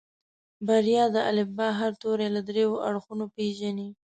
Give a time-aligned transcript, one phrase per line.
[0.67, 3.89] بريا د الفبا هر توری له دريو اړخونو پېژني.